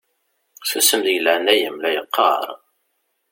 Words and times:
Susem 0.69 1.01
deg 1.05 1.21
leɛnaya-m 1.25 1.77
la 1.81 1.89
yeqqaṛ! 1.95 2.45